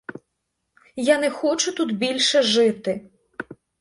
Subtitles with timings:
[1.09, 3.09] Я не хочу тут більше жити!